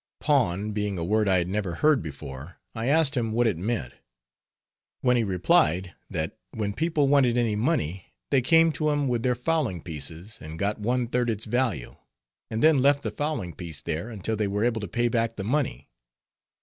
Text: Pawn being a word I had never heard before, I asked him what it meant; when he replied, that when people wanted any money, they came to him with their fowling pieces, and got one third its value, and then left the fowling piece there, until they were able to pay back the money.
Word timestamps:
Pawn 0.19 0.71
being 0.71 0.97
a 0.97 1.03
word 1.03 1.27
I 1.29 1.37
had 1.37 1.47
never 1.47 1.75
heard 1.75 2.01
before, 2.01 2.57
I 2.73 2.87
asked 2.87 3.15
him 3.15 3.31
what 3.33 3.45
it 3.45 3.55
meant; 3.55 3.93
when 5.01 5.15
he 5.15 5.23
replied, 5.23 5.93
that 6.09 6.39
when 6.49 6.73
people 6.73 7.07
wanted 7.07 7.37
any 7.37 7.55
money, 7.55 8.07
they 8.31 8.41
came 8.41 8.71
to 8.71 8.89
him 8.89 9.07
with 9.07 9.21
their 9.21 9.35
fowling 9.35 9.79
pieces, 9.83 10.39
and 10.41 10.57
got 10.57 10.79
one 10.79 11.07
third 11.07 11.29
its 11.29 11.45
value, 11.45 11.97
and 12.49 12.63
then 12.63 12.81
left 12.81 13.03
the 13.03 13.11
fowling 13.11 13.53
piece 13.53 13.79
there, 13.79 14.09
until 14.09 14.35
they 14.35 14.47
were 14.47 14.65
able 14.65 14.81
to 14.81 14.87
pay 14.87 15.07
back 15.07 15.35
the 15.35 15.43
money. 15.43 15.87